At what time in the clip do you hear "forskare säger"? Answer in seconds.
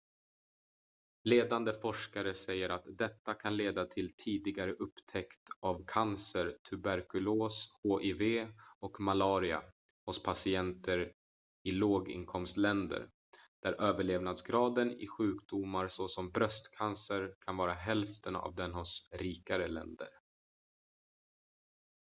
1.73-2.69